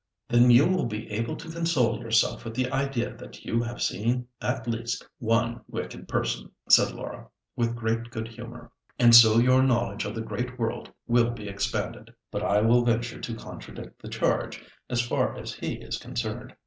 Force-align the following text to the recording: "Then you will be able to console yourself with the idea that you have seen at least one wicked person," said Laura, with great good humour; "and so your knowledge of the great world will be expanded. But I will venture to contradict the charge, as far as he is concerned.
"Then 0.29 0.49
you 0.49 0.65
will 0.67 0.87
be 0.87 1.11
able 1.11 1.35
to 1.35 1.51
console 1.51 1.99
yourself 2.01 2.43
with 2.43 2.55
the 2.55 2.71
idea 2.71 3.15
that 3.17 3.45
you 3.45 3.61
have 3.61 3.83
seen 3.83 4.27
at 4.41 4.67
least 4.67 5.07
one 5.19 5.61
wicked 5.67 6.07
person," 6.07 6.49
said 6.67 6.91
Laura, 6.91 7.27
with 7.55 7.75
great 7.75 8.09
good 8.09 8.27
humour; 8.27 8.71
"and 8.97 9.13
so 9.13 9.37
your 9.37 9.61
knowledge 9.61 10.03
of 10.05 10.15
the 10.15 10.21
great 10.23 10.57
world 10.57 10.91
will 11.05 11.29
be 11.29 11.47
expanded. 11.47 12.11
But 12.31 12.41
I 12.41 12.61
will 12.61 12.83
venture 12.83 13.19
to 13.21 13.35
contradict 13.35 14.01
the 14.01 14.09
charge, 14.09 14.63
as 14.89 15.01
far 15.05 15.37
as 15.37 15.53
he 15.53 15.73
is 15.75 15.99
concerned. 15.99 16.55